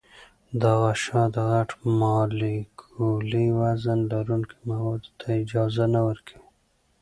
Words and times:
دا 0.61 0.71
غشا 0.81 1.23
د 1.33 1.37
غټ 1.51 1.69
مالیکولي 1.99 3.47
وزن 3.59 3.99
لرونکو 4.11 4.55
موادو 4.69 5.09
ته 5.19 5.25
اجازه 5.43 5.85
نه 5.93 6.01
ورکوي. 6.07 6.47